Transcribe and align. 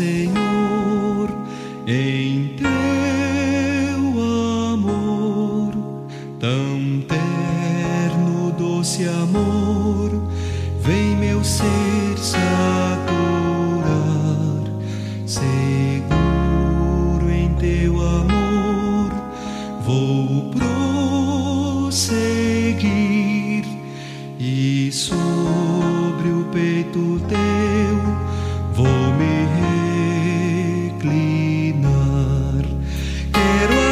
Imerso, 0.00 0.04
ó 0.04 0.06
Senhor, 0.06 0.37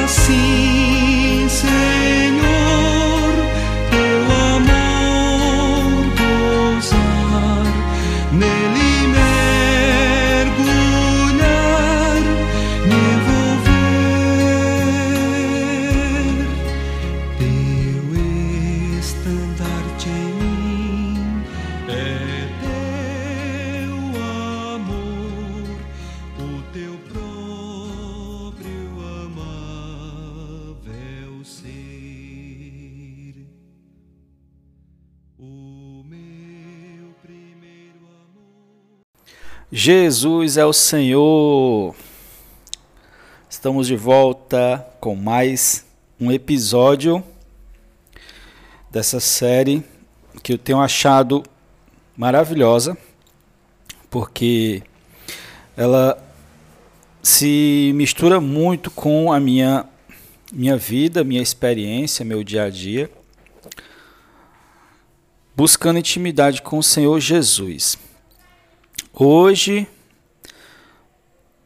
assim, 0.07 0.66
Jesus 39.87 40.57
é 40.57 40.67
o 40.67 40.73
Senhor. 40.73 41.95
Estamos 43.49 43.87
de 43.87 43.95
volta 43.95 44.85
com 44.99 45.15
mais 45.15 45.87
um 46.21 46.33
episódio 46.33 47.23
dessa 48.91 49.21
série 49.21 49.85
que 50.43 50.55
eu 50.55 50.59
tenho 50.59 50.81
achado 50.81 51.45
maravilhosa, 52.17 52.99
porque 54.11 54.83
ela 55.77 56.21
se 57.23 57.93
mistura 57.95 58.41
muito 58.41 58.91
com 58.91 59.33
a 59.33 59.39
minha 59.39 59.87
minha 60.53 60.77
vida, 60.77 61.23
minha 61.23 61.41
experiência, 61.41 62.25
meu 62.25 62.43
dia 62.43 62.65
a 62.65 62.71
dia, 62.71 63.09
buscando 65.55 66.01
intimidade 66.01 66.61
com 66.61 66.77
o 66.77 66.83
Senhor 66.83 67.21
Jesus. 67.21 67.97
Hoje 69.19 69.89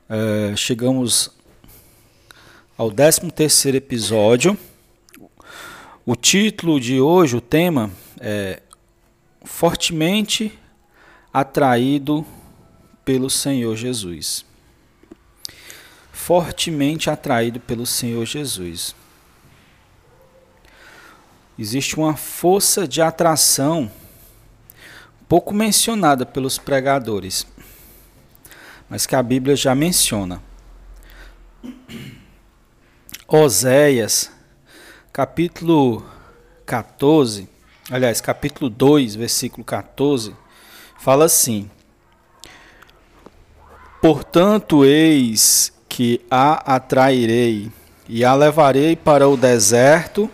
eh, 0.08 0.54
chegamos 0.56 1.32
ao 2.78 2.92
13 2.92 3.28
terceiro 3.32 3.76
episódio. 3.76 4.56
O 6.06 6.14
título 6.14 6.78
de 6.78 7.00
hoje, 7.00 7.34
o 7.34 7.40
tema 7.40 7.90
é 8.20 8.62
Fortemente 9.42 10.56
Atraído 11.34 12.24
pelo 13.04 13.28
Senhor 13.28 13.74
Jesus. 13.74 14.44
Fortemente 16.12 17.10
atraído 17.10 17.58
pelo 17.58 17.84
Senhor 17.84 18.24
Jesus. 18.26 18.94
Existe 21.58 21.96
uma 21.96 22.14
força 22.14 22.86
de 22.86 23.02
atração 23.02 23.90
pouco 25.30 25.54
mencionada 25.54 26.26
pelos 26.26 26.58
pregadores, 26.58 27.46
mas 28.88 29.06
que 29.06 29.14
a 29.14 29.22
Bíblia 29.22 29.54
já 29.54 29.76
menciona. 29.76 30.42
Oséias, 33.28 34.28
capítulo 35.12 36.04
14, 36.66 37.48
aliás, 37.88 38.20
capítulo 38.20 38.68
2, 38.68 39.14
versículo 39.14 39.62
14, 39.64 40.34
fala 40.98 41.26
assim: 41.26 41.70
Portanto, 44.02 44.84
eis 44.84 45.72
que 45.88 46.26
a 46.28 46.74
atrairei 46.74 47.70
e 48.08 48.24
a 48.24 48.34
levarei 48.34 48.96
para 48.96 49.28
o 49.28 49.36
deserto 49.36 50.28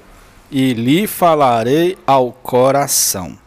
e 0.51 0.73
lhe 0.73 1.07
falarei 1.07 1.99
ao 2.07 2.33
coração. 2.33 3.45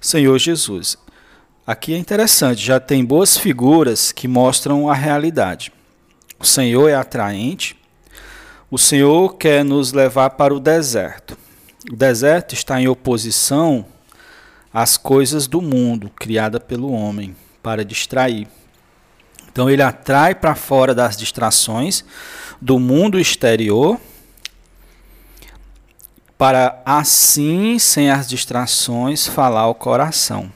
Senhor 0.00 0.38
Jesus. 0.38 0.96
Aqui 1.66 1.92
é 1.92 1.98
interessante, 1.98 2.64
já 2.64 2.80
tem 2.80 3.04
boas 3.04 3.36
figuras 3.36 4.12
que 4.12 4.26
mostram 4.26 4.88
a 4.88 4.94
realidade. 4.94 5.70
O 6.38 6.44
Senhor 6.46 6.88
é 6.88 6.94
atraente, 6.94 7.76
o 8.70 8.78
Senhor 8.78 9.36
quer 9.36 9.62
nos 9.62 9.92
levar 9.92 10.30
para 10.30 10.54
o 10.54 10.58
deserto. 10.58 11.36
O 11.92 11.96
deserto 11.96 12.54
está 12.54 12.80
em 12.80 12.88
oposição 12.88 13.84
às 14.72 14.96
coisas 14.96 15.46
do 15.46 15.60
mundo, 15.60 16.10
criada 16.16 16.58
pelo 16.58 16.90
homem, 16.92 17.36
para 17.62 17.84
distrair. 17.84 18.48
Então 19.52 19.68
ele 19.68 19.82
atrai 19.82 20.34
para 20.34 20.54
fora 20.54 20.94
das 20.94 21.16
distrações 21.16 22.04
do 22.60 22.78
mundo 22.78 23.18
exterior, 23.18 24.00
para 26.40 26.80
assim, 26.86 27.78
sem 27.78 28.10
as 28.10 28.26
distrações, 28.26 29.26
falar 29.26 29.60
ao 29.60 29.74
coração. 29.74 30.50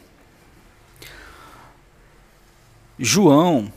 João, 2.98 3.70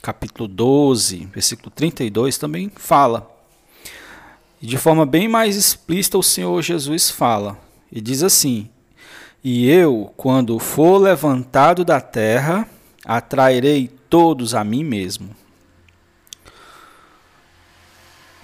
capítulo 0.00 0.46
12, 0.46 1.28
versículo 1.32 1.68
32, 1.68 2.38
também 2.38 2.70
fala. 2.76 3.28
De 4.60 4.78
forma 4.78 5.04
bem 5.04 5.26
mais 5.26 5.56
explícita, 5.56 6.16
o 6.16 6.22
Senhor 6.22 6.62
Jesus 6.62 7.10
fala. 7.10 7.58
E 7.90 8.00
diz 8.00 8.22
assim: 8.22 8.70
E 9.42 9.68
eu, 9.68 10.14
quando 10.16 10.60
for 10.60 10.96
levantado 10.96 11.84
da 11.84 12.00
terra, 12.00 12.68
atrairei 13.04 13.88
todos 14.08 14.54
a 14.54 14.62
mim 14.62 14.84
mesmo. 14.84 15.30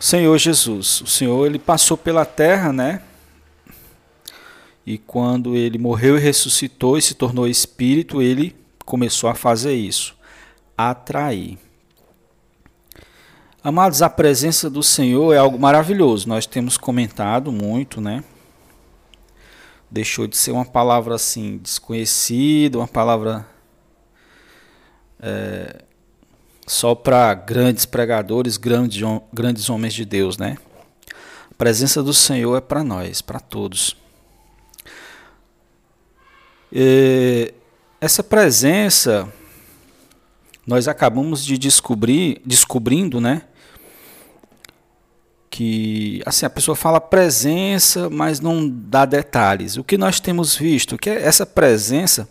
Senhor 0.01 0.39
Jesus, 0.39 1.03
o 1.03 1.07
Senhor 1.07 1.45
ele 1.45 1.59
passou 1.59 1.95
pela 1.95 2.25
terra, 2.25 2.73
né? 2.73 3.03
E 4.87 4.97
quando 4.97 5.55
ele 5.55 5.77
morreu 5.77 6.17
e 6.17 6.21
ressuscitou 6.21 6.97
e 6.97 7.03
se 7.03 7.15
tornou 7.15 7.47
espírito, 7.47 8.23
ele 8.23 8.57
começou 8.87 9.29
a 9.29 9.35
fazer 9.35 9.75
isso, 9.75 10.17
atrair. 10.77 11.59
Amados, 13.63 14.01
a 14.01 14.09
presença 14.09 14.71
do 14.71 14.83
Senhor 14.83 15.35
é 15.35 15.37
algo 15.37 15.59
maravilhoso. 15.59 16.27
Nós 16.27 16.47
temos 16.47 16.79
comentado 16.79 17.53
muito, 17.53 18.01
né? 18.01 18.25
Deixou 19.91 20.27
de 20.27 20.35
ser 20.35 20.53
uma 20.53 20.65
palavra 20.65 21.15
assim 21.15 21.59
desconhecida, 21.59 22.79
uma 22.79 22.89
palavra 22.89 23.47
é, 25.21 25.85
só 26.71 26.95
para 26.95 27.35
grandes 27.35 27.85
pregadores, 27.85 28.57
grandes, 28.57 29.03
grandes 29.35 29.69
homens 29.69 29.93
de 29.93 30.05
Deus, 30.05 30.39
né? 30.39 30.57
A 31.51 31.55
presença 31.59 32.01
do 32.01 32.15
Senhor 32.15 32.57
é 32.57 32.61
para 32.61 32.85
nós, 32.85 33.21
para 33.21 33.41
todos. 33.41 33.97
E 36.73 37.53
essa 38.01 38.23
presença 38.23 39.29
nós 40.65 40.87
acabamos 40.87 41.45
de 41.45 41.59
descobrir, 41.59 42.41
descobrindo, 42.47 43.21
né? 43.21 43.43
Que 45.51 46.23
assim 46.25 46.47
a 46.47 46.51
pessoa 46.51 46.77
fala 46.77 47.01
presença, 47.01 48.09
mas 48.09 48.39
não 48.39 48.69
dá 48.69 49.05
detalhes. 49.05 49.77
O 49.77 49.83
que 49.83 49.99
nós 49.99 50.21
temos 50.21 50.55
visto 50.55 50.97
que 50.97 51.11
essa 51.11 51.45
presença 51.45 52.29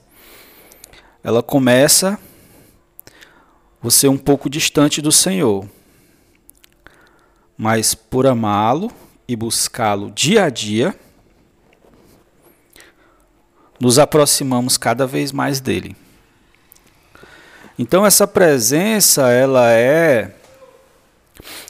ela 1.22 1.44
começa 1.44 2.18
você 3.82 4.08
um 4.08 4.18
pouco 4.18 4.50
distante 4.50 5.02
do 5.02 5.12
Senhor, 5.12 5.68
mas 7.58 7.94
por 7.94 8.28
amá-lo 8.28 8.92
e 9.28 9.36
buscá-lo 9.36 10.12
dia 10.12 10.46
a 10.46 10.50
dia, 10.50 10.96
nos 13.80 13.98
aproximamos 13.98 14.78
cada 14.78 15.08
vez 15.08 15.32
mais 15.32 15.60
dele. 15.60 15.96
Então 17.78 18.06
essa 18.06 18.28
presença, 18.28 19.30
ela 19.30 19.72
é 19.72 20.36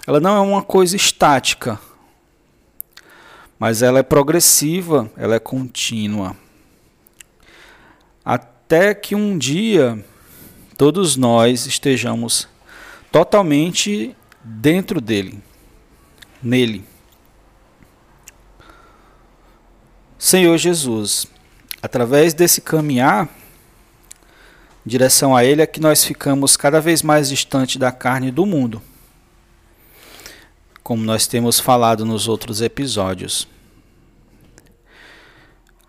ela 0.08 0.20
não 0.20 0.36
é 0.36 0.40
uma 0.40 0.64
coisa 0.64 0.96
estática, 0.96 1.80
mas 3.60 3.84
ela 3.84 4.00
é 4.00 4.04
progressiva, 4.04 5.12
ela 5.16 5.36
é 5.36 5.40
contínua. 5.40 6.36
até 8.26 8.94
que 8.94 9.16
um 9.16 9.38
dia 9.38 10.04
todos 10.80 11.18
nós 11.18 11.66
estejamos 11.66 12.48
totalmente 13.12 14.16
dentro 14.42 15.02
dele, 15.02 15.44
nele. 16.42 16.86
Senhor 20.18 20.58
Jesus, 20.58 21.28
através 21.82 22.34
desse 22.34 22.62
caminhar 22.62 23.28
em 24.86 24.90
direção 24.90 25.36
a 25.36 25.44
Ele, 25.44 25.62
é 25.62 25.68
que 25.68 25.82
nós 25.82 26.06
ficamos 26.06 26.56
cada 26.56 26.80
vez 26.80 27.04
mais 27.04 27.28
distante 27.28 27.78
da 27.78 27.92
carne 27.92 28.32
do 28.32 28.46
mundo, 28.46 28.82
como 30.82 31.04
nós 31.04 31.28
temos 31.28 31.60
falado 31.60 32.06
nos 32.06 32.30
outros 32.30 32.62
episódios. 32.62 33.46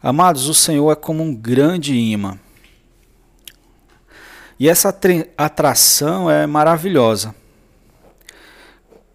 Amados, 0.02 0.48
o 0.48 0.54
Senhor 0.54 0.90
é 0.90 0.96
como 0.96 1.22
um 1.22 1.32
grande 1.32 1.94
imã. 1.94 2.36
E 4.60 4.68
essa 4.68 4.94
atração 5.38 6.30
é 6.30 6.46
maravilhosa. 6.46 7.34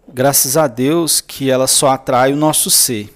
Graças 0.08 0.56
a 0.56 0.66
Deus 0.66 1.20
que 1.20 1.48
ela 1.48 1.68
só 1.68 1.90
atrai 1.90 2.32
o 2.32 2.36
nosso 2.36 2.68
ser. 2.68 3.14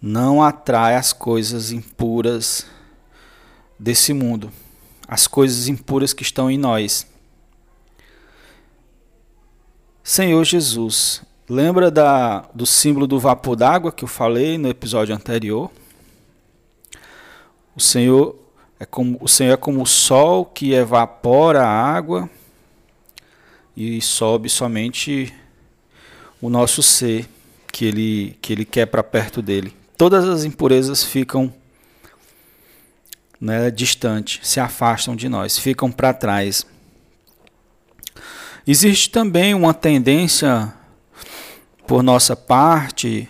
Não 0.00 0.40
atrai 0.40 0.94
as 0.94 1.12
coisas 1.12 1.72
impuras 1.72 2.64
desse 3.76 4.12
mundo, 4.12 4.52
as 5.08 5.26
coisas 5.26 5.66
impuras 5.66 6.12
que 6.12 6.22
estão 6.22 6.48
em 6.48 6.56
nós. 6.56 7.04
Senhor 10.04 10.44
Jesus, 10.44 11.20
lembra 11.48 11.90
da, 11.90 12.48
do 12.54 12.64
símbolo 12.64 13.08
do 13.08 13.18
vapor 13.18 13.56
d'água 13.56 13.90
que 13.90 14.04
eu 14.04 14.08
falei 14.08 14.56
no 14.56 14.68
episódio 14.68 15.16
anterior? 15.16 15.68
O 17.74 17.80
Senhor 17.80 18.39
é 18.80 18.86
como 18.86 19.18
o 19.20 19.28
Senhor 19.28 19.52
é 19.52 19.56
como 19.58 19.82
o 19.82 19.86
sol 19.86 20.46
que 20.46 20.72
evapora 20.72 21.62
a 21.62 21.68
água 21.68 22.30
e 23.76 24.00
sobe 24.00 24.48
somente 24.48 25.30
o 26.40 26.48
nosso 26.48 26.82
ser 26.82 27.28
que 27.70 27.84
ele 27.84 28.38
que 28.40 28.54
ele 28.54 28.64
quer 28.64 28.86
para 28.86 29.02
perto 29.02 29.42
dele. 29.42 29.76
Todas 29.98 30.24
as 30.26 30.44
impurezas 30.44 31.04
ficam 31.04 31.52
né, 33.38 33.70
distante, 33.70 34.40
se 34.42 34.58
afastam 34.58 35.14
de 35.14 35.28
nós, 35.28 35.58
ficam 35.58 35.92
para 35.92 36.14
trás. 36.14 36.64
Existe 38.66 39.10
também 39.10 39.52
uma 39.52 39.74
tendência 39.74 40.72
por 41.86 42.02
nossa 42.02 42.34
parte 42.34 43.28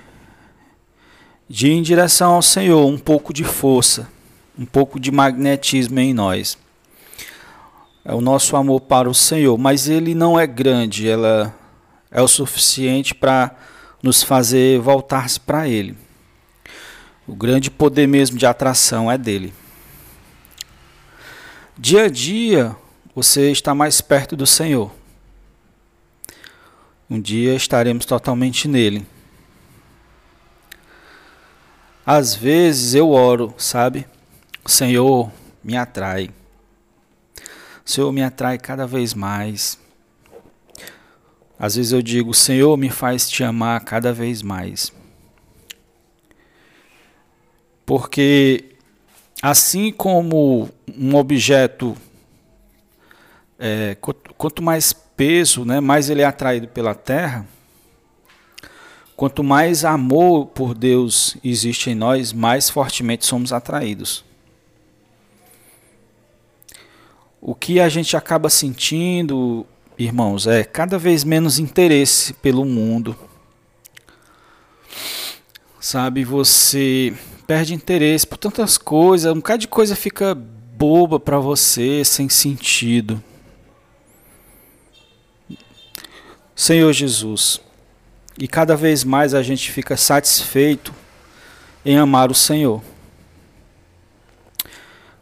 de 1.48 1.68
ir 1.68 1.72
em 1.72 1.82
direção 1.82 2.34
ao 2.34 2.42
Senhor, 2.42 2.86
um 2.86 2.98
pouco 2.98 3.32
de 3.32 3.42
força 3.42 4.08
um 4.60 4.66
pouco 4.66 5.00
de 5.00 5.10
magnetismo 5.10 5.98
em 6.00 6.12
nós. 6.12 6.58
É 8.04 8.14
o 8.14 8.20
nosso 8.20 8.56
amor 8.56 8.82
para 8.82 9.08
o 9.08 9.14
Senhor, 9.14 9.56
mas 9.56 9.88
ele 9.88 10.14
não 10.14 10.38
é 10.38 10.46
grande, 10.46 11.08
ela 11.08 11.54
é 12.10 12.20
o 12.20 12.28
suficiente 12.28 13.14
para 13.14 13.56
nos 14.02 14.22
fazer 14.22 14.78
voltar-se 14.78 15.40
para 15.40 15.66
ele. 15.66 15.96
O 17.26 17.34
grande 17.34 17.70
poder 17.70 18.06
mesmo 18.06 18.36
de 18.36 18.44
atração 18.44 19.10
é 19.10 19.16
dele. 19.16 19.54
Dia 21.78 22.04
a 22.04 22.08
dia 22.08 22.76
você 23.14 23.50
está 23.50 23.74
mais 23.74 24.02
perto 24.02 24.36
do 24.36 24.46
Senhor. 24.46 24.92
Um 27.08 27.18
dia 27.18 27.54
estaremos 27.54 28.04
totalmente 28.04 28.68
nele. 28.68 29.06
Às 32.04 32.34
vezes 32.34 32.94
eu 32.94 33.10
oro, 33.10 33.54
sabe? 33.56 34.06
Senhor, 34.66 35.30
me 35.62 35.76
atrai. 35.76 36.30
Senhor, 37.84 38.12
me 38.12 38.22
atrai 38.22 38.58
cada 38.58 38.86
vez 38.86 39.14
mais. 39.14 39.78
Às 41.58 41.76
vezes 41.76 41.92
eu 41.92 42.00
digo, 42.00 42.32
Senhor, 42.32 42.76
me 42.76 42.88
faz 42.88 43.28
te 43.28 43.44
amar 43.44 43.80
cada 43.84 44.12
vez 44.12 44.42
mais. 44.42 44.92
Porque 47.84 48.76
assim 49.42 49.90
como 49.90 50.70
um 50.96 51.16
objeto, 51.16 51.96
é, 53.58 53.96
quanto 54.36 54.62
mais 54.62 54.92
peso, 54.92 55.64
né, 55.64 55.80
mais 55.80 56.08
ele 56.08 56.22
é 56.22 56.24
atraído 56.24 56.68
pela 56.68 56.94
terra, 56.94 57.46
quanto 59.16 59.42
mais 59.42 59.84
amor 59.84 60.46
por 60.46 60.74
Deus 60.74 61.36
existe 61.44 61.90
em 61.90 61.94
nós, 61.94 62.32
mais 62.32 62.70
fortemente 62.70 63.26
somos 63.26 63.52
atraídos. 63.52 64.24
O 67.40 67.54
que 67.54 67.80
a 67.80 67.88
gente 67.88 68.16
acaba 68.16 68.50
sentindo, 68.50 69.66
irmãos, 69.98 70.46
é 70.46 70.62
cada 70.62 70.98
vez 70.98 71.24
menos 71.24 71.58
interesse 71.58 72.34
pelo 72.34 72.64
mundo. 72.64 73.16
Sabe, 75.80 76.24
você 76.24 77.14
perde 77.46 77.72
interesse 77.72 78.26
por 78.26 78.36
tantas 78.36 78.76
coisas, 78.76 79.32
um 79.32 79.36
bocado 79.36 79.60
de 79.60 79.68
coisa 79.68 79.96
fica 79.96 80.34
boba 80.34 81.18
para 81.18 81.38
você, 81.38 82.04
sem 82.04 82.28
sentido. 82.28 83.22
Senhor 86.54 86.92
Jesus, 86.92 87.58
e 88.38 88.46
cada 88.46 88.76
vez 88.76 89.02
mais 89.02 89.32
a 89.32 89.42
gente 89.42 89.70
fica 89.70 89.96
satisfeito 89.96 90.94
em 91.84 91.96
amar 91.96 92.30
o 92.30 92.34
Senhor. 92.34 92.82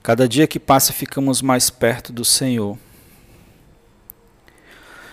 Cada 0.08 0.26
dia 0.26 0.46
que 0.46 0.58
passa, 0.58 0.90
ficamos 0.90 1.42
mais 1.42 1.68
perto 1.68 2.14
do 2.14 2.24
Senhor. 2.24 2.78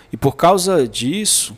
E 0.09 0.15
por 0.15 0.37
causa 0.37 0.87
disso, 0.87 1.53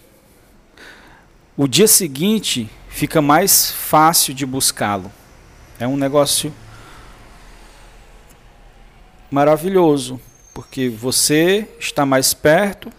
o 1.55 1.67
dia 1.67 1.87
seguinte 1.87 2.67
fica 2.89 3.21
mais 3.21 3.69
fácil 3.69 4.33
de 4.33 4.43
buscá-lo. 4.43 5.11
É 5.79 5.87
um 5.87 5.95
negócio 5.95 6.51
maravilhoso, 9.29 10.19
porque 10.51 10.89
você 10.89 11.69
está 11.79 12.07
mais 12.07 12.33
perto, 12.33 12.91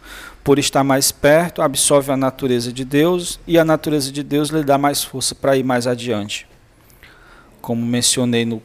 por 0.45 0.57
estar 0.57 0.85
mais 0.85 1.11
perto, 1.11 1.63
absorve 1.63 2.13
a 2.13 2.17
natureza 2.17 2.73
de 2.73 2.85
Deus 2.85 3.41
e 3.45 3.59
a 3.59 3.65
natureza 3.65 4.13
de 4.13 4.23
Deus 4.23 4.51
lhe 4.51 4.63
dá 4.63 4.79
mais 4.79 5.03
força 5.03 5.35
para 5.35 5.57
ir 5.57 5.65
mais 5.65 5.89
adiante. 5.89 6.47
Como 7.61 7.85
mencionei 7.85 8.45
no 8.45 8.63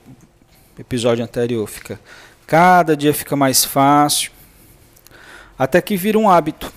episódio 0.77 1.23
anterior. 1.23 1.67
Fica, 1.67 1.99
cada 2.45 2.95
dia 2.95 3.13
fica 3.13 3.35
mais 3.35 3.63
fácil, 3.63 4.31
até 5.57 5.81
que 5.81 5.95
vira 5.95 6.17
um 6.17 6.29
hábito. 6.29 6.71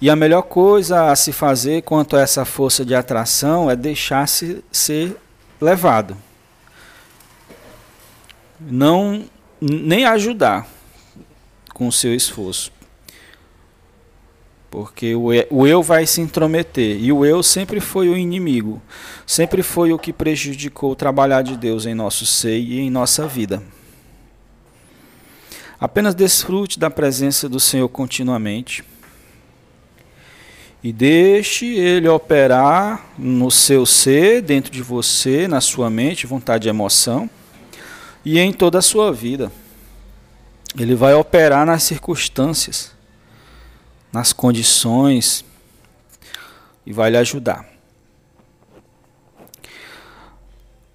E 0.00 0.10
a 0.10 0.16
melhor 0.16 0.42
coisa 0.42 1.10
a 1.10 1.16
se 1.16 1.32
fazer 1.32 1.82
quanto 1.82 2.16
a 2.16 2.20
essa 2.20 2.44
força 2.44 2.84
de 2.84 2.94
atração 2.94 3.70
é 3.70 3.74
deixar-se 3.74 4.62
ser 4.70 5.16
levado. 5.60 6.16
Não 8.60 9.24
nem 9.60 10.04
ajudar 10.04 10.66
com 11.72 11.88
o 11.88 11.92
seu 11.92 12.14
esforço. 12.14 12.75
Porque 14.70 15.14
o 15.14 15.66
eu 15.66 15.82
vai 15.82 16.06
se 16.06 16.20
intrometer. 16.20 17.00
E 17.00 17.12
o 17.12 17.24
eu 17.24 17.42
sempre 17.42 17.80
foi 17.80 18.08
o 18.08 18.16
inimigo. 18.16 18.82
Sempre 19.26 19.62
foi 19.62 19.92
o 19.92 19.98
que 19.98 20.12
prejudicou 20.12 20.92
o 20.92 20.96
trabalhar 20.96 21.42
de 21.42 21.56
Deus 21.56 21.86
em 21.86 21.94
nosso 21.94 22.26
ser 22.26 22.58
e 22.58 22.80
em 22.80 22.90
nossa 22.90 23.26
vida. 23.26 23.62
Apenas 25.78 26.14
desfrute 26.14 26.78
da 26.78 26.90
presença 26.90 27.48
do 27.48 27.60
Senhor 27.60 27.88
continuamente. 27.88 28.82
E 30.82 30.92
deixe 30.92 31.66
Ele 31.66 32.08
operar 32.08 33.06
no 33.18 33.50
seu 33.50 33.84
ser, 33.84 34.40
dentro 34.40 34.70
de 34.70 34.82
você, 34.82 35.46
na 35.46 35.60
sua 35.60 35.90
mente, 35.90 36.26
vontade 36.26 36.68
e 36.68 36.70
emoção, 36.70 37.28
e 38.24 38.38
em 38.38 38.52
toda 38.52 38.78
a 38.78 38.82
sua 38.82 39.12
vida. 39.12 39.50
Ele 40.78 40.94
vai 40.94 41.14
operar 41.14 41.66
nas 41.66 41.82
circunstâncias 41.82 42.95
nas 44.16 44.32
condições 44.32 45.44
e 46.86 46.90
vai 46.90 47.10
lhe 47.10 47.18
ajudar. 47.18 47.68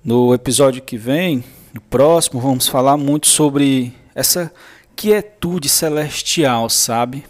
No 0.03 0.33
episódio 0.33 0.81
que 0.81 0.97
vem, 0.97 1.43
no 1.71 1.79
próximo, 1.79 2.41
vamos 2.41 2.67
falar 2.67 2.97
muito 2.97 3.27
sobre 3.27 3.93
essa 4.15 4.51
quietude 4.95 5.69
celestial, 5.69 6.67
sabe? 6.67 7.23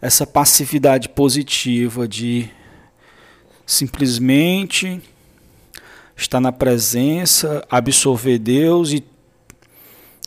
Essa 0.00 0.26
passividade 0.26 1.10
positiva 1.10 2.08
de 2.08 2.48
simplesmente 3.66 5.02
estar 6.16 6.40
na 6.40 6.50
presença, 6.50 7.62
absorver 7.68 8.38
Deus 8.38 8.90
e 8.90 9.04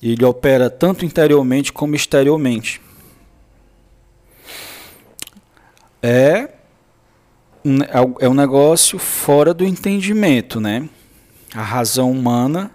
ele 0.03 0.23
opera 0.23 0.69
tanto 0.69 1.03
interiormente 1.03 1.73
como 1.73 1.95
exteriormente. 1.95 2.79
É, 6.07 6.49
é, 7.65 8.25
é 8.25 8.29
um 8.29 8.33
negócio 8.33 8.97
fora 8.97 9.53
do 9.53 9.65
entendimento, 9.65 10.61
né? 10.61 10.87
A 11.53 11.61
razão 11.61 12.09
humana 12.11 12.71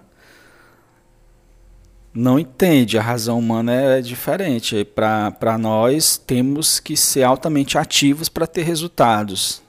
não 2.12 2.38
entende, 2.38 2.98
a 2.98 3.02
razão 3.02 3.38
humana 3.38 3.72
é 3.72 4.02
diferente. 4.02 4.84
Para 4.84 5.56
nós, 5.56 6.18
temos 6.18 6.78
que 6.78 6.94
ser 6.94 7.22
altamente 7.22 7.78
ativos 7.78 8.28
para 8.28 8.46
ter 8.46 8.64
resultados. 8.64 9.62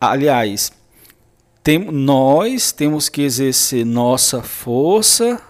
Aliás, 0.00 0.72
tem, 1.62 1.78
nós 1.78 2.72
temos 2.72 3.08
que 3.08 3.22
exercer 3.22 3.86
nossa 3.86 4.42
força, 4.42 5.40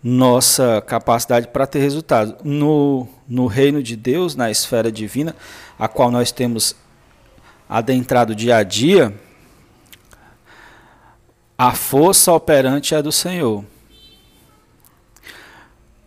nossa 0.00 0.80
capacidade 0.86 1.48
para 1.48 1.66
ter 1.66 1.80
resultados. 1.80 2.36
No, 2.44 3.08
no 3.28 3.46
reino 3.46 3.82
de 3.82 3.96
Deus, 3.96 4.36
na 4.36 4.50
esfera 4.50 4.90
divina, 4.90 5.34
a 5.78 5.88
qual 5.88 6.10
nós 6.10 6.30
temos 6.30 6.76
adentrado 7.68 8.34
dia 8.34 8.56
a 8.56 8.62
dia, 8.62 9.14
a 11.56 11.72
força 11.72 12.32
operante 12.32 12.94
é 12.94 13.02
do 13.02 13.12
Senhor. 13.12 13.64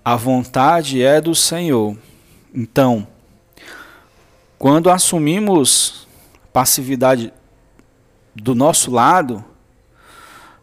A 0.03 0.15
vontade 0.15 1.01
é 1.01 1.19
do 1.19 1.33
Senhor. 1.33 1.97
Então, 2.53 3.07
quando 4.57 4.89
assumimos 4.89 6.07
passividade 6.51 7.33
do 8.35 8.55
nosso 8.55 8.91
lado, 8.91 9.43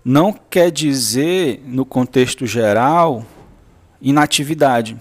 não 0.05 0.33
quer 0.33 0.71
dizer, 0.71 1.63
no 1.65 1.85
contexto 1.85 2.47
geral, 2.47 3.25
inatividade. 4.01 5.01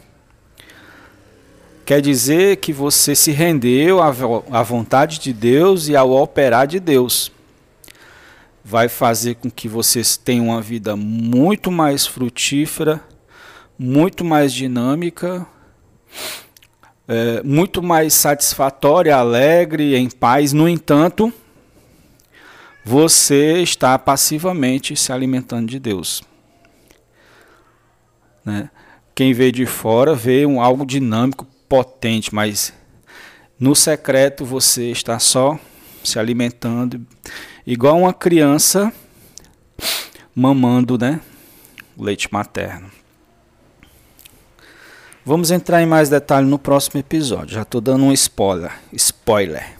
Quer 1.85 2.01
dizer 2.01 2.57
que 2.57 2.71
você 2.71 3.13
se 3.13 3.31
rendeu 3.31 3.99
à 4.01 4.63
vontade 4.63 5.19
de 5.19 5.33
Deus 5.33 5.89
e 5.89 5.95
ao 5.95 6.11
operar 6.11 6.65
de 6.65 6.79
Deus. 6.79 7.29
Vai 8.63 8.87
fazer 8.87 9.35
com 9.35 9.51
que 9.51 9.67
vocês 9.67 10.15
tenham 10.15 10.47
uma 10.47 10.61
vida 10.61 10.95
muito 10.95 11.69
mais 11.69 12.07
frutífera, 12.07 13.03
muito 13.77 14.23
mais 14.23 14.53
dinâmica, 14.53 15.45
é, 17.05 17.43
muito 17.43 17.83
mais 17.83 18.13
satisfatória, 18.13 19.17
alegre, 19.17 19.93
em 19.97 20.09
paz. 20.09 20.53
No 20.53 20.69
entanto, 20.69 21.33
você 22.85 23.61
está 23.61 23.99
passivamente 23.99 24.95
se 24.95 25.11
alimentando 25.11 25.67
de 25.67 25.79
Deus. 25.79 26.23
Né? 28.45 28.69
Quem 29.13 29.33
vê 29.33 29.51
de 29.51 29.65
fora 29.65 30.15
vê 30.15 30.45
um 30.45 30.61
algo 30.61 30.85
dinâmico, 30.85 31.45
potente, 31.73 32.35
mas 32.35 32.71
no 33.59 33.75
secreto 33.75 34.45
você 34.45 34.91
está 34.91 35.17
só 35.17 35.57
se 36.03 36.19
alimentando, 36.19 37.03
igual 37.65 37.97
uma 37.97 38.13
criança 38.13 38.93
mamando, 40.35 40.99
né? 40.99 41.19
Leite 41.97 42.31
materno. 42.31 42.91
Vamos 45.25 45.49
entrar 45.49 45.81
em 45.81 45.87
mais 45.87 46.09
detalhe 46.09 46.45
no 46.45 46.59
próximo 46.59 46.99
episódio. 46.99 47.55
Já 47.55 47.63
estou 47.63 47.81
dando 47.81 48.05
um 48.05 48.13
spoiler. 48.13 48.73
Spoiler. 48.91 49.75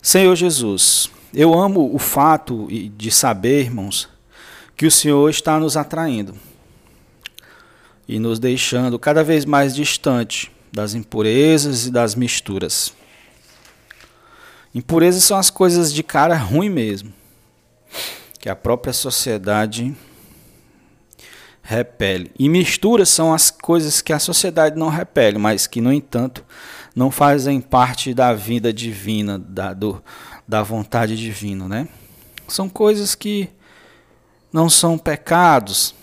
Senhor 0.00 0.36
Jesus, 0.36 1.10
eu 1.34 1.58
amo 1.58 1.92
o 1.92 1.98
fato 1.98 2.68
de 2.96 3.10
saber, 3.10 3.62
irmãos, 3.62 4.08
que 4.76 4.86
o 4.86 4.92
Senhor 4.92 5.28
está 5.28 5.58
nos 5.58 5.76
atraindo 5.76 6.36
e 8.08 8.18
nos 8.18 8.38
deixando 8.38 8.98
cada 8.98 9.22
vez 9.22 9.44
mais 9.44 9.74
distante 9.74 10.50
das 10.72 10.94
impurezas 10.94 11.86
e 11.86 11.90
das 11.90 12.14
misturas. 12.14 12.92
Impurezas 14.74 15.24
são 15.24 15.36
as 15.36 15.50
coisas 15.50 15.92
de 15.92 16.02
cara 16.02 16.36
ruim 16.36 16.70
mesmo, 16.70 17.12
que 18.38 18.48
a 18.48 18.56
própria 18.56 18.92
sociedade 18.92 19.94
repele. 21.62 22.32
E 22.38 22.48
misturas 22.48 23.10
são 23.10 23.34
as 23.34 23.50
coisas 23.50 24.00
que 24.00 24.12
a 24.12 24.18
sociedade 24.18 24.78
não 24.78 24.88
repele, 24.88 25.36
mas 25.36 25.66
que, 25.66 25.80
no 25.80 25.92
entanto, 25.92 26.42
não 26.96 27.10
fazem 27.10 27.60
parte 27.60 28.14
da 28.14 28.32
vida 28.32 28.72
divina, 28.72 29.38
da, 29.38 29.74
do, 29.74 30.02
da 30.46 30.62
vontade 30.62 31.14
divina. 31.16 31.68
Né? 31.68 31.88
São 32.46 32.68
coisas 32.68 33.14
que 33.14 33.50
não 34.50 34.70
são 34.70 34.96
pecados, 34.96 35.94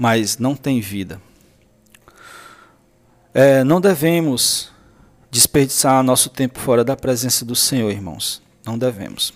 mas 0.00 0.38
não 0.38 0.56
tem 0.56 0.80
vida. 0.80 1.20
É, 3.34 3.62
não 3.62 3.82
devemos 3.82 4.72
desperdiçar 5.30 6.02
nosso 6.02 6.30
tempo 6.30 6.58
fora 6.58 6.82
da 6.82 6.96
presença 6.96 7.44
do 7.44 7.54
Senhor, 7.54 7.90
irmãos. 7.90 8.40
Não 8.64 8.78
devemos. 8.78 9.34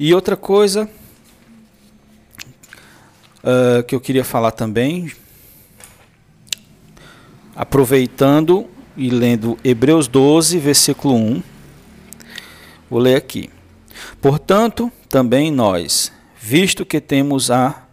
E 0.00 0.12
outra 0.12 0.36
coisa 0.36 0.90
uh, 3.38 3.84
que 3.84 3.94
eu 3.94 4.00
queria 4.00 4.24
falar 4.24 4.50
também, 4.50 5.12
aproveitando 7.54 8.68
e 8.96 9.10
lendo 9.10 9.56
Hebreus 9.62 10.08
12, 10.08 10.58
versículo 10.58 11.14
1, 11.14 11.42
vou 12.90 12.98
ler 12.98 13.14
aqui. 13.14 13.48
Portanto, 14.20 14.90
também 15.08 15.52
nós, 15.52 16.10
visto 16.36 16.84
que 16.84 17.00
temos 17.00 17.48
a 17.48 17.83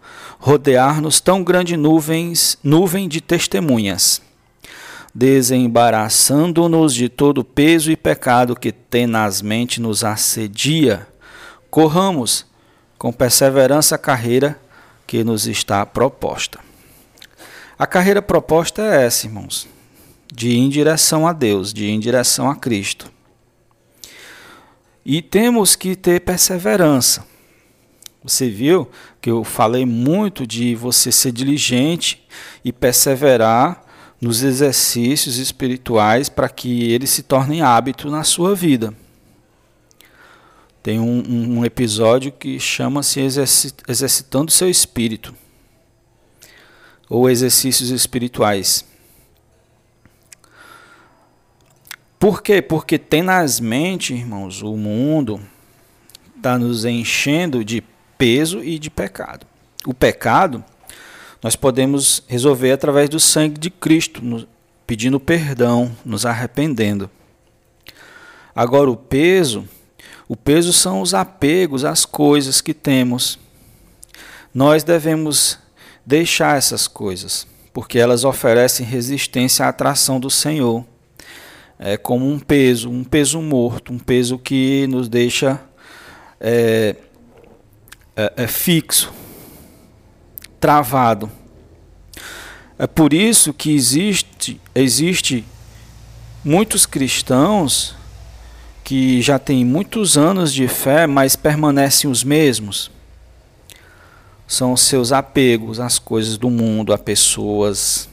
rodear-nos 0.42 1.22
tão 1.22 1.44
grande 1.44 1.78
nuvens, 1.78 2.58
nuvem 2.64 3.08
de 3.08 3.22
testemunhas, 3.22 4.20
desembaraçando-nos 5.14 6.96
de 6.96 7.08
todo 7.08 7.44
peso 7.44 7.92
e 7.92 7.96
pecado 7.96 8.56
que 8.56 8.72
tenazmente 8.72 9.80
nos 9.80 10.04
assedia, 10.04 11.08
corramos 11.70 12.48
com 12.98 13.14
perseverança 13.14 13.94
a 13.94 14.00
carreira 14.00 14.60
que 15.06 15.24
nos 15.24 15.46
está 15.46 15.86
proposta. 15.86 16.60
A 17.78 17.86
carreira 17.86 18.22
proposta 18.22 18.82
é 18.82 19.06
essa, 19.06 19.28
irmãos, 19.28 19.68
de 20.34 20.50
ir 20.50 20.58
em 20.58 20.70
direção 20.70 21.28
a 21.28 21.34
Deus, 21.34 21.72
de 21.72 21.86
ir 21.86 21.92
em 21.92 22.00
direção 22.00 22.50
a 22.50 22.56
Cristo. 22.56 23.12
E 25.06 25.22
temos 25.22 25.76
que 25.76 25.96
ter 25.96 26.22
perseverança. 26.22 27.30
Você 28.24 28.50
viu 28.50 28.90
que 29.20 29.32
eu 29.32 29.44
falei 29.44 29.86
muito 29.86 30.46
de 30.46 30.76
você 30.76 31.12
ser 31.12 31.32
diligente 31.32 32.24
e 32.64 32.72
perseverar 32.72 33.84
nos 34.22 34.44
exercícios 34.44 35.38
espirituais 35.38 36.30
para 36.30 36.48
que 36.48 36.92
eles 36.92 37.10
se 37.10 37.24
tornem 37.24 37.62
hábito 37.62 38.12
na 38.12 38.24
sua 38.24 38.54
vida. 38.54 38.94
Tem 40.84 41.00
um, 41.00 41.58
um 41.58 41.66
episódio 41.66 42.32
que 42.32 42.60
chama-se 42.60 43.20
Exercitando 43.20 44.52
seu 44.52 44.70
Espírito 44.70 45.34
ou 47.10 47.30
Exercícios 47.30 47.90
Espirituais. 47.90 48.86
Por 52.20 52.44
quê? 52.44 52.62
Porque 52.62 53.00
tenazmente, 53.00 54.14
irmãos, 54.14 54.62
o 54.62 54.78
mundo 54.78 55.42
está 56.36 56.58
nos 56.58 56.86
enchendo 56.86 57.66
de 57.66 57.84
peso 58.22 58.64
e 58.64 58.78
de 58.78 58.92
pecado. 58.92 59.48
O 59.84 59.96
pecado 59.96 60.64
nós 61.42 61.56
podemos 61.56 62.24
resolver 62.28 62.72
através 62.72 63.10
do 63.10 63.20
sangue 63.20 63.60
de 63.60 63.72
Cristo, 63.72 64.48
pedindo 64.86 65.20
perdão, 65.20 65.92
nos 66.06 66.24
arrependendo. 66.24 67.10
Agora 68.54 68.92
o 68.92 68.96
peso, 68.96 69.68
o 70.28 70.36
peso 70.38 70.72
são 70.72 71.02
os 71.02 71.16
apegos 71.16 71.84
às 71.84 72.06
coisas 72.06 72.62
que 72.62 72.76
temos. 72.76 73.40
Nós 74.54 74.84
devemos 74.84 75.58
deixar 76.06 76.60
essas 76.60 76.88
coisas, 76.88 77.48
porque 77.74 77.98
elas 77.98 78.24
oferecem 78.24 78.86
resistência 78.86 79.66
à 79.66 79.70
atração 79.70 80.20
do 80.20 80.30
Senhor. 80.30 80.86
É 81.80 81.98
como 81.98 82.30
um 82.30 82.38
peso, 82.38 82.88
um 82.88 83.04
peso 83.04 83.42
morto, 83.42 83.92
um 83.92 83.98
peso 83.98 84.38
que 84.38 84.86
nos 84.86 85.10
deixa 85.10 85.60
é, 86.40 86.96
é, 88.22 88.44
é 88.44 88.48
fixo, 88.48 89.12
travado. 90.60 91.32
É 92.78 92.86
por 92.86 93.14
isso 93.14 93.54
que 93.54 93.74
existe, 93.74 94.60
existe 94.76 95.46
muitos 96.44 96.86
cristãos 96.86 97.96
que 98.84 99.22
já 99.22 99.40
têm 99.40 99.64
muitos 99.64 100.18
anos 100.18 100.54
de 100.54 100.68
fé, 100.68 101.08
mas 101.08 101.36
permanecem 101.36 102.10
os 102.10 102.24
mesmos. 102.24 102.92
São 104.48 104.74
os 104.74 104.82
seus 104.82 105.12
apegos 105.12 105.80
às 105.80 105.98
coisas 105.98 106.38
do 106.38 106.50
mundo, 106.50 106.94
a 106.94 106.98
pessoas, 106.98 108.10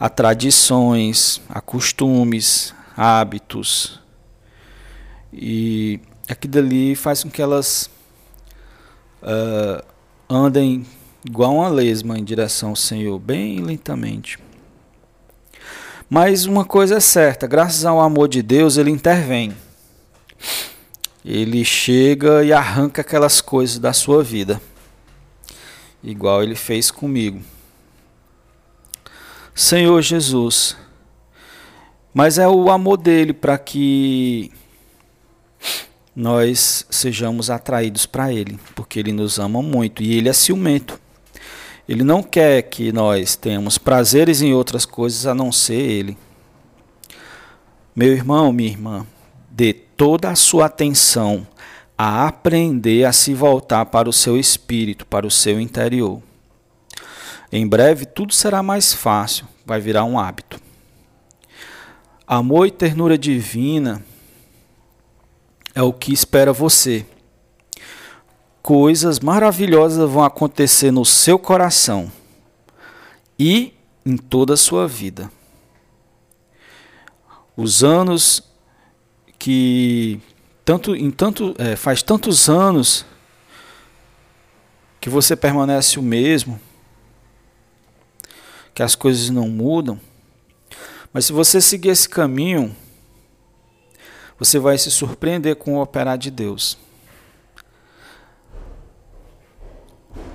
a 0.00 0.08
tradições, 0.08 1.40
a 1.48 1.60
costumes, 1.60 2.74
hábitos. 2.96 4.00
E 5.32 6.00
aquilo 6.28 6.58
ali 6.58 6.96
faz 6.96 7.22
com 7.22 7.30
que 7.30 7.40
elas 7.40 7.88
uh, 9.22 9.84
andem 10.28 10.84
igual 11.24 11.54
uma 11.56 11.68
lesma 11.68 12.18
em 12.18 12.24
direção 12.24 12.70
ao 12.70 12.76
Senhor, 12.76 13.18
bem 13.18 13.60
lentamente. 13.60 14.38
Mas 16.10 16.44
uma 16.44 16.64
coisa 16.64 16.96
é 16.96 17.00
certa, 17.00 17.46
graças 17.46 17.84
ao 17.84 18.00
amor 18.00 18.28
de 18.28 18.42
Deus, 18.42 18.76
ele 18.76 18.90
intervém. 18.90 19.56
Ele 21.24 21.64
chega 21.64 22.44
e 22.44 22.52
arranca 22.52 23.00
aquelas 23.00 23.40
coisas 23.40 23.78
da 23.78 23.92
sua 23.92 24.22
vida. 24.22 24.60
igual 26.02 26.42
ele 26.42 26.56
fez 26.56 26.90
comigo. 26.90 27.40
Senhor 29.54 30.02
Jesus, 30.02 30.76
mas 32.12 32.38
é 32.38 32.48
o 32.48 32.70
amor 32.70 32.96
dele 32.96 33.32
para 33.32 33.56
que 33.56 34.50
nós 36.14 36.86
sejamos 36.90 37.48
atraídos 37.50 38.04
para 38.06 38.32
ele, 38.32 38.58
porque 38.74 38.98
ele 38.98 39.12
nos 39.12 39.38
ama 39.38 39.62
muito 39.62 40.02
e 40.02 40.16
ele 40.16 40.28
é 40.28 40.32
ciumento. 40.32 41.00
Ele 41.88 42.04
não 42.04 42.22
quer 42.22 42.62
que 42.62 42.92
nós 42.92 43.34
tenhamos 43.34 43.78
prazeres 43.78 44.40
em 44.40 44.54
outras 44.54 44.84
coisas 44.84 45.26
a 45.26 45.34
não 45.34 45.50
ser 45.50 45.80
ele. 45.80 46.16
Meu 47.94 48.12
irmão, 48.12 48.52
minha 48.52 48.70
irmã, 48.70 49.06
dê 49.50 49.72
toda 49.72 50.30
a 50.30 50.36
sua 50.36 50.66
atenção 50.66 51.46
a 51.96 52.26
aprender 52.26 53.04
a 53.04 53.12
se 53.12 53.34
voltar 53.34 53.86
para 53.86 54.08
o 54.08 54.12
seu 54.12 54.38
espírito, 54.38 55.06
para 55.06 55.26
o 55.26 55.30
seu 55.30 55.60
interior. 55.60 56.22
Em 57.50 57.66
breve 57.66 58.06
tudo 58.06 58.32
será 58.32 58.62
mais 58.62 58.94
fácil, 58.94 59.46
vai 59.64 59.80
virar 59.80 60.04
um 60.04 60.18
hábito. 60.18 60.60
Amor 62.26 62.66
e 62.66 62.70
ternura 62.70 63.18
divina 63.18 64.02
é 65.74 65.82
o 65.82 65.92
que 65.92 66.12
espera 66.12 66.52
você. 66.52 67.06
Coisas 68.62 69.18
maravilhosas 69.20 70.08
vão 70.08 70.24
acontecer 70.24 70.90
no 70.90 71.04
seu 71.04 71.38
coração 71.38 72.10
e 73.38 73.72
em 74.04 74.16
toda 74.16 74.54
a 74.54 74.56
sua 74.56 74.86
vida. 74.86 75.30
Os 77.56 77.82
anos 77.82 78.42
que 79.38 80.20
tanto 80.64 80.94
em 80.94 81.10
tanto 81.10 81.54
é, 81.58 81.74
faz 81.74 82.02
tantos 82.02 82.48
anos 82.48 83.04
que 85.00 85.10
você 85.10 85.34
permanece 85.34 85.98
o 85.98 86.02
mesmo, 86.02 86.60
que 88.72 88.82
as 88.82 88.94
coisas 88.94 89.28
não 89.30 89.48
mudam. 89.48 90.00
Mas 91.12 91.26
se 91.26 91.32
você 91.32 91.60
seguir 91.60 91.88
esse 91.88 92.08
caminho, 92.08 92.74
você 94.44 94.58
vai 94.58 94.76
se 94.76 94.90
surpreender 94.90 95.54
com 95.54 95.76
o 95.76 95.80
operar 95.80 96.18
de 96.18 96.28
Deus. 96.28 96.76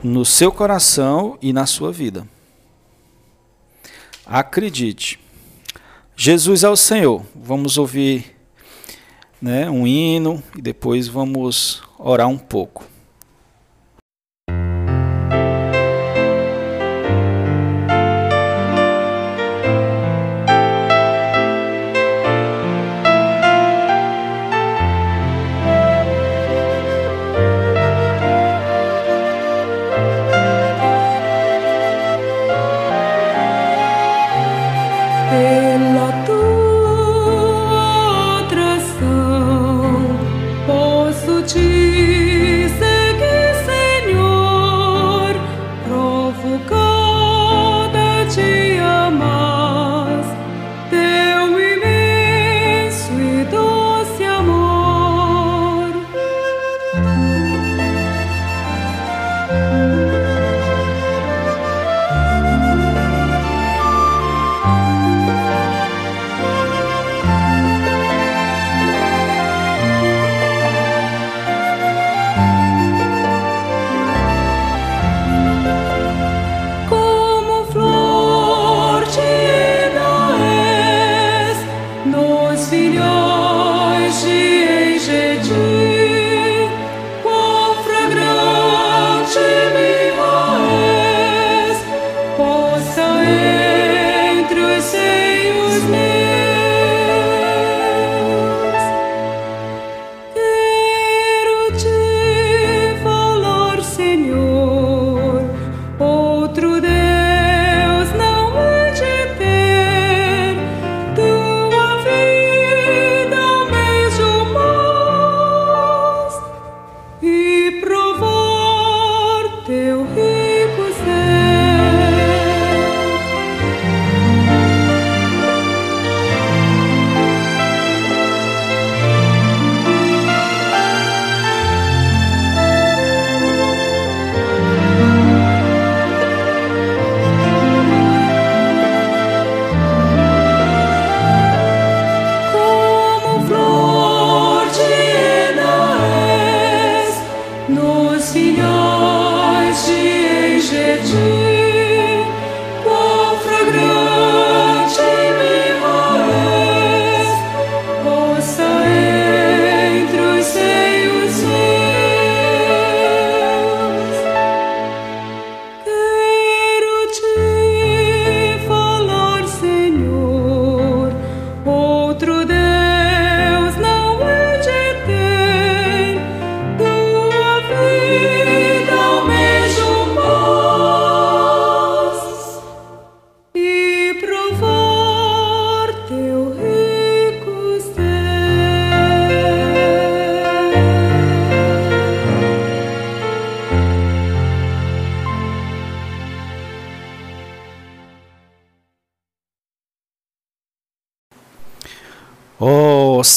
No 0.01 0.23
seu 0.23 0.49
coração 0.49 1.37
e 1.41 1.51
na 1.51 1.65
sua 1.65 1.91
vida. 1.91 2.25
Acredite. 4.25 5.19
Jesus 6.15 6.63
é 6.63 6.69
o 6.69 6.77
Senhor. 6.77 7.25
Vamos 7.35 7.77
ouvir 7.77 8.33
né, 9.41 9.69
um 9.69 9.85
hino 9.85 10.41
e 10.55 10.61
depois 10.61 11.09
vamos 11.09 11.83
orar 11.99 12.29
um 12.29 12.37
pouco. 12.37 12.85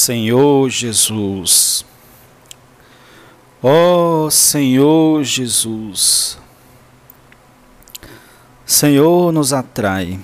Senhor 0.01 0.67
Jesus, 0.67 1.85
ó 3.61 4.31
Senhor 4.31 5.23
Jesus, 5.23 6.39
Senhor 8.65 9.31
nos 9.31 9.53
atrai. 9.53 10.19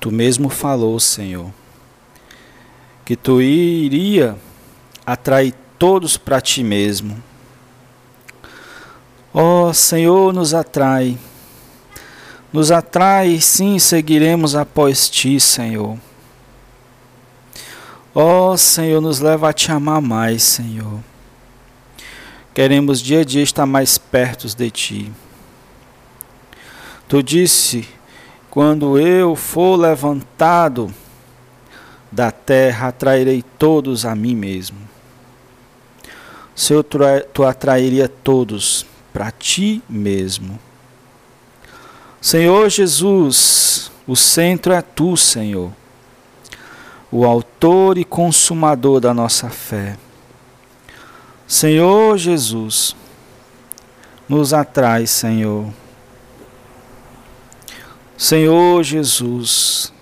Tu 0.00 0.10
mesmo 0.10 0.48
falou, 0.48 0.98
Senhor, 0.98 1.52
que 3.04 3.14
tu 3.14 3.40
iria 3.40 4.36
atrair 5.06 5.54
todos 5.78 6.16
para 6.16 6.40
ti 6.40 6.64
mesmo. 6.64 7.22
Ó 9.32 9.68
oh, 9.68 9.72
Senhor, 9.72 10.32
nos 10.32 10.52
atrai. 10.52 11.16
Nos 12.52 12.72
atrai, 12.72 13.40
sim, 13.40 13.78
seguiremos 13.78 14.56
após 14.56 15.08
ti, 15.08 15.38
Senhor. 15.38 15.96
Ó 18.14 18.52
oh, 18.52 18.56
Senhor, 18.58 19.00
nos 19.00 19.20
leva 19.20 19.48
a 19.48 19.52
te 19.52 19.72
amar 19.72 20.02
mais, 20.02 20.42
Senhor. 20.42 21.00
Queremos 22.52 23.00
dia 23.00 23.20
a 23.20 23.24
dia 23.24 23.42
estar 23.42 23.64
mais 23.64 23.96
perto 23.96 24.46
de 24.54 24.70
ti. 24.70 25.12
Tu 27.08 27.22
disse: 27.22 27.88
quando 28.50 28.98
eu 28.98 29.34
for 29.34 29.76
levantado 29.76 30.92
da 32.10 32.30
terra, 32.30 32.88
atrairei 32.88 33.42
todos 33.58 34.04
a 34.04 34.14
mim 34.14 34.34
mesmo. 34.34 34.76
Senhor, 36.54 36.84
tu 37.32 37.44
atrairia 37.44 38.08
todos 38.08 38.84
para 39.10 39.30
ti 39.30 39.82
mesmo. 39.88 40.58
Senhor 42.20 42.68
Jesus, 42.68 43.90
o 44.06 44.14
centro 44.14 44.74
é 44.74 44.82
tu, 44.82 45.16
Senhor, 45.16 45.72
o 47.12 47.26
autor 47.26 47.98
e 47.98 48.04
consumador 48.04 48.98
da 48.98 49.12
nossa 49.12 49.50
fé. 49.50 49.98
Senhor 51.46 52.16
Jesus, 52.16 52.96
nos 54.26 54.54
atrai, 54.54 55.06
Senhor. 55.06 55.70
Senhor 58.16 58.82
Jesus, 58.82 59.92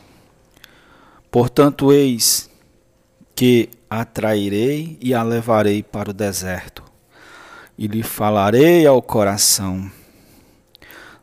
portanto, 1.32 1.92
eis 1.92 2.48
que 3.34 3.68
atrairei 3.88 4.96
e 5.00 5.12
a 5.12 5.24
levarei 5.24 5.82
para 5.82 6.10
o 6.10 6.14
deserto, 6.14 6.84
e 7.76 7.88
lhe 7.88 8.04
falarei 8.04 8.86
ao 8.86 9.02
coração. 9.02 9.90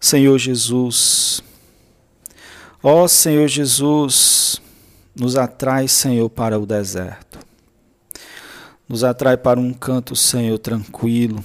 Senhor 0.01 0.37
Jesus, 0.37 1.41
ó 2.83 3.07
Senhor 3.07 3.47
Jesus, 3.47 4.61
nos 5.19 5.37
atrai, 5.37 5.87
Senhor, 5.87 6.29
para 6.29 6.59
o 6.59 6.65
deserto 6.65 7.47
nos 8.87 9.03
atrai 9.03 9.35
para 9.35 9.59
um 9.59 9.73
canto, 9.73 10.15
Senhor, 10.15 10.57
tranquilo. 10.57 11.43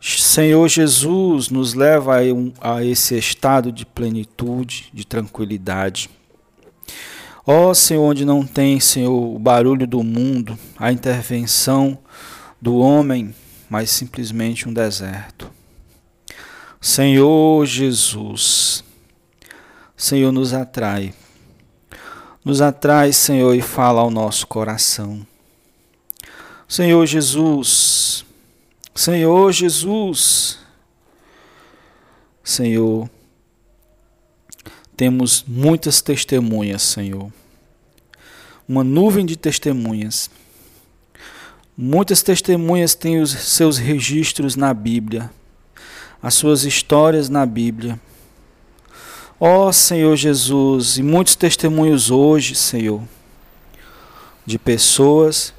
Senhor 0.00 0.68
Jesus, 0.68 1.48
nos 1.48 1.74
leva 1.74 2.18
a, 2.60 2.84
esse 2.84 3.16
estado 3.16 3.72
de 3.72 3.86
plenitude, 3.86 4.90
de 4.92 5.06
tranquilidade. 5.06 6.10
Ó 7.46 7.70
oh, 7.70 7.74
Senhor, 7.74 8.02
onde 8.02 8.24
não 8.24 8.44
tem, 8.44 8.78
Senhor, 8.78 9.10
o 9.10 9.38
barulho 9.38 9.86
do 9.86 10.02
mundo, 10.02 10.58
a 10.76 10.92
intervenção 10.92 11.98
do 12.60 12.76
homem, 12.76 13.34
mas 13.70 13.90
simplesmente 13.90 14.68
um 14.68 14.72
deserto. 14.72 15.50
Senhor 16.80 17.64
Jesus, 17.64 18.84
Senhor, 19.96 20.30
nos 20.30 20.52
atrai. 20.52 21.14
Nos 22.46 22.60
atrai, 22.60 23.12
Senhor, 23.12 23.56
e 23.56 23.60
fala 23.60 24.00
ao 24.00 24.08
nosso 24.08 24.46
coração. 24.46 25.26
Senhor 26.68 27.04
Jesus, 27.04 28.24
Senhor 28.94 29.50
Jesus, 29.50 30.56
Senhor, 32.44 33.10
temos 34.96 35.44
muitas 35.44 36.00
testemunhas, 36.00 36.82
Senhor, 36.82 37.32
uma 38.68 38.84
nuvem 38.84 39.26
de 39.26 39.34
testemunhas. 39.34 40.30
Muitas 41.76 42.22
testemunhas 42.22 42.94
têm 42.94 43.20
os 43.20 43.32
seus 43.32 43.76
registros 43.76 44.54
na 44.54 44.72
Bíblia, 44.72 45.32
as 46.22 46.34
suas 46.34 46.62
histórias 46.62 47.28
na 47.28 47.44
Bíblia. 47.44 47.98
Ó 49.38 49.66
oh, 49.66 49.72
Senhor 49.72 50.16
Jesus, 50.16 50.96
e 50.96 51.02
muitos 51.02 51.36
testemunhos 51.36 52.10
hoje, 52.10 52.54
Senhor, 52.54 53.02
de 54.46 54.58
pessoas 54.58 55.52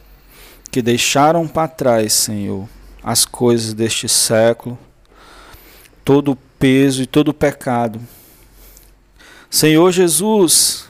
que 0.71 0.81
deixaram 0.81 1.47
para 1.47 1.67
trás, 1.67 2.11
Senhor, 2.13 2.67
as 3.03 3.23
coisas 3.23 3.75
deste 3.75 4.09
século, 4.09 4.79
todo 6.03 6.31
o 6.31 6.35
peso 6.35 7.03
e 7.03 7.05
todo 7.05 7.27
o 7.27 7.33
pecado. 7.33 8.01
Senhor 9.47 9.91
Jesus, 9.91 10.87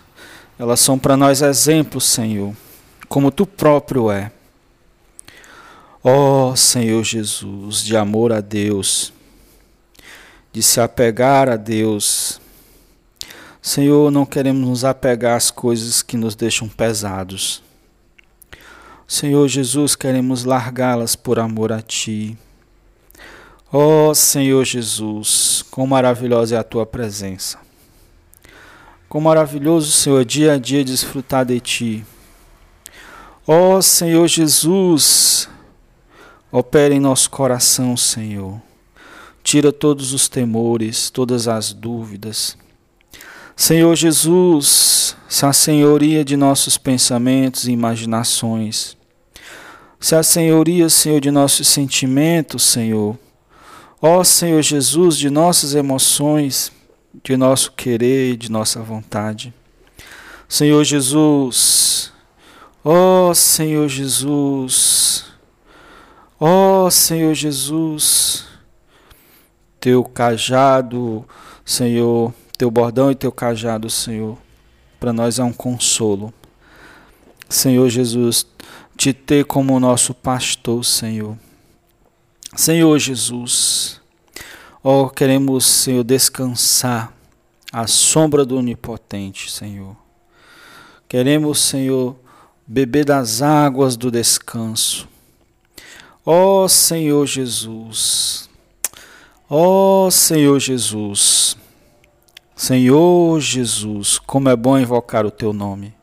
elas 0.58 0.80
são 0.80 0.98
para 0.98 1.18
nós 1.18 1.42
exemplos, 1.42 2.06
Senhor, 2.06 2.56
como 3.10 3.32
tu 3.32 3.46
próprio 3.46 4.10
é. 4.10 4.32
Ó 6.02 6.52
oh, 6.52 6.56
Senhor 6.56 7.04
Jesus, 7.04 7.84
de 7.84 7.98
amor 7.98 8.32
a 8.32 8.40
Deus, 8.40 9.12
de 10.54 10.64
se 10.64 10.80
apegar 10.80 11.50
a 11.50 11.58
Deus. 11.58 12.40
Senhor, 13.62 14.12
não 14.12 14.26
queremos 14.26 14.68
nos 14.68 14.86
apegar 14.86 15.36
às 15.36 15.52
coisas 15.52 16.02
que 16.02 16.16
nos 16.16 16.36
deixam 16.36 16.68
pesados. 16.68 17.62
Senhor 19.08 19.48
Jesus, 19.48 19.96
queremos 19.96 20.44
largá-las 20.44 21.16
por 21.16 21.40
amor 21.40 21.72
a 21.72 21.82
Ti. 21.82 22.38
Ó 23.72 24.10
oh, 24.10 24.16
Senhor 24.16 24.64
Jesus, 24.66 25.64
quão 25.72 25.88
maravilhosa 25.88 26.56
é 26.56 26.58
a 26.60 26.64
Tua 26.64 26.86
presença. 26.86 27.58
Quão 29.10 29.22
maravilhoso, 29.22 29.92
Senhor, 29.92 30.26
dia 30.26 30.54
a 30.54 30.58
dia 30.58 30.84
desfrutar 30.84 31.46
de 31.46 31.60
Ti. 31.60 32.06
Ó 33.48 33.78
oh, 33.78 33.82
Senhor 33.82 34.28
Jesus, 34.28 35.50
opera 36.52 36.94
em 36.94 37.00
nosso 37.00 37.30
coração, 37.30 37.96
Senhor. 37.96 38.62
Tira 39.42 39.72
todos 39.72 40.12
os 40.12 40.28
temores, 40.28 41.10
todas 41.10 41.48
as 41.48 41.72
dúvidas. 41.72 42.58
Senhor 43.58 43.94
Jesus, 43.96 45.18
se 45.28 45.46
a 45.46 45.52
senhoria 45.52 46.24
de 46.24 46.38
nossos 46.38 46.78
pensamentos 46.78 47.68
e 47.68 47.72
imaginações 47.74 48.96
se 50.00 50.16
a 50.16 50.22
senhoria, 50.22 50.90
Senhor, 50.90 51.20
de 51.20 51.32
nossos 51.32 51.68
sentimentos, 51.68 52.64
Senhor, 52.64 53.18
ó 54.02 54.24
Senhor 54.24 54.62
Jesus, 54.62 55.18
de 55.18 55.30
nossas 55.30 55.74
emoções, 55.74 56.72
de 57.24 57.36
nosso 57.36 57.72
querer, 57.72 58.38
de 58.38 58.52
nossa 58.52 58.80
vontade. 58.80 59.52
Senhor 60.48 60.84
Jesus, 60.84 62.14
ó 62.86 63.34
Senhor 63.34 63.90
Jesus, 63.90 65.26
ó 66.40 66.90
Senhor 66.92 67.34
Jesus, 67.34 68.46
teu 69.80 70.04
cajado, 70.04 71.26
Senhor, 71.66 72.32
teu 72.58 72.72
bordão 72.72 73.12
e 73.12 73.16
teu 73.16 73.32
cajado, 73.32 73.90
Senhor, 73.90 74.38
para 75.00 75.14
nós 75.14 75.38
é 75.38 75.44
um 75.44 75.54
consolo. 75.54 76.34
Senhor 77.48 77.88
Jesus, 77.90 78.46
te 78.98 79.14
ter 79.14 79.46
como 79.46 79.80
nosso 79.80 80.14
pastor, 80.14 80.84
Senhor. 80.84 81.38
Senhor 82.56 82.98
Jesus, 82.98 84.02
ó, 84.84 85.04
oh, 85.04 85.10
queremos, 85.10 85.66
Senhor, 85.66 86.04
descansar 86.04 87.14
à 87.72 87.86
sombra 87.86 88.44
do 88.44 88.58
Onipotente, 88.58 89.52
Senhor. 89.52 89.96
Queremos, 91.08 91.60
Senhor, 91.60 92.18
beber 92.66 93.06
das 93.06 93.42
águas 93.42 93.96
do 93.96 94.10
descanso. 94.10 95.08
Ó 96.26 96.64
oh, 96.64 96.68
Senhor 96.68 97.26
Jesus, 97.26 98.50
ó 99.50 100.08
oh, 100.08 100.12
Senhor 100.12 100.60
Jesus, 100.60 101.56
Senhor 102.58 103.40
Jesus, 103.40 104.20
como 104.20 104.50
é 104.50 104.56
bom 104.56 104.78
invocar 104.78 105.26
o 105.26 105.32
teu 105.32 105.54
nome 105.54 105.96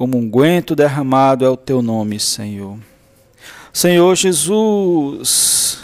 como 0.00 0.16
um 0.16 0.30
guento 0.30 0.74
derramado 0.74 1.44
é 1.44 1.48
o 1.50 1.58
teu 1.58 1.82
nome, 1.82 2.18
Senhor. 2.18 2.78
Senhor 3.70 4.16
Jesus, 4.16 5.80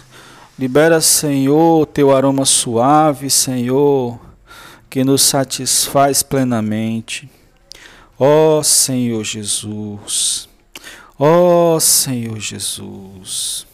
libera, 0.58 1.02
Senhor, 1.02 1.84
teu 1.84 2.16
aroma 2.16 2.46
suave, 2.46 3.28
Senhor, 3.28 4.18
que 4.88 5.04
nos 5.04 5.20
satisfaz 5.20 6.22
plenamente. 6.22 7.28
Ó 8.18 8.60
oh, 8.60 8.62
Senhor 8.62 9.22
Jesus, 9.22 10.48
ó 11.18 11.74
oh, 11.74 11.78
Senhor 11.78 12.40
Jesus. 12.40 13.65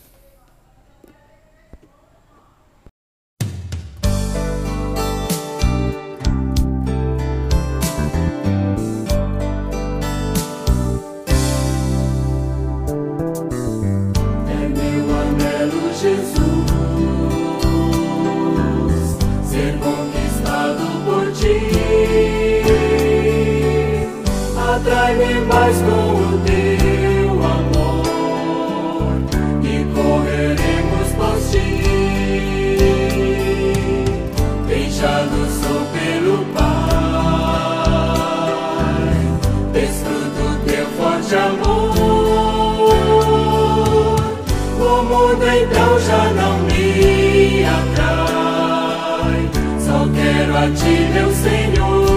então 45.55 46.01
já 46.01 46.33
não 46.33 46.59
me 46.61 47.65
atrai. 47.65 49.51
Só 49.79 50.09
quero 50.15 50.57
a 50.57 50.71
ti, 50.71 51.09
meu 51.12 51.31
Senhor. 51.33 52.12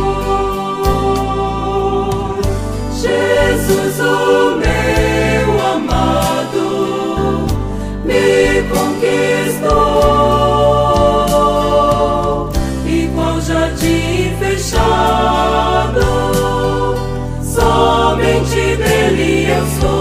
Jesus, 2.94 4.00
o 4.00 4.56
meu 4.56 5.48
amado, 5.74 6.68
me 8.06 8.64
conquistou. 8.70 9.74
E 12.88 13.10
qual 13.14 13.42
jardim 13.42 14.34
fechado, 14.40 16.06
somente 17.44 18.76
dele 18.78 19.48
eu 19.50 19.66
sou. 19.82 19.95